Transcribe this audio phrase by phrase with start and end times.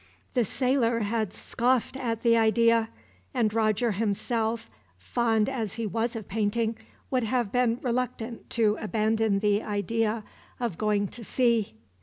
[0.33, 2.89] The sailor had scoffed at the idea;
[3.35, 6.75] and Roger himself, fond as he was of painting,
[7.11, 10.23] would have been reluctant to abandon the idea
[10.59, 11.75] of going to sea.